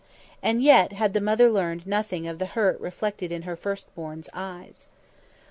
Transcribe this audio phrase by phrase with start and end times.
[0.41, 4.87] And yet had the mother learned nothing of the hurt reflected in her firstborn's eyes.